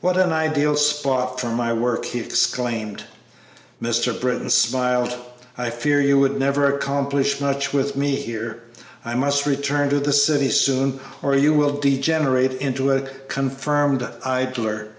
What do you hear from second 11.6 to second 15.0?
degenerate into a confirmed idler."